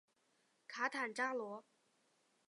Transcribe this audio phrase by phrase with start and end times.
[0.67, 1.63] 卡坦扎罗。